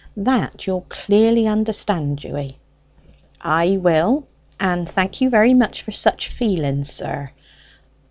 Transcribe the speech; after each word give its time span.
That 0.17 0.65
you'll 0.65 0.87
clearly 0.89 1.45
understand, 1.45 2.17
Dewy?" 2.17 2.57
"I 3.39 3.77
will; 3.77 4.25
and 4.59 4.89
thank 4.89 5.21
you 5.21 5.29
very 5.29 5.53
much 5.53 5.83
for 5.83 5.91
such 5.91 6.27
feelings, 6.27 6.89
sir. 6.91 7.29